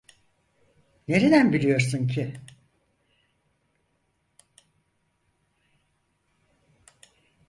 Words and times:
Nereden 1.07 1.53
biliyorsun 1.53 2.07
ki? 2.07 2.33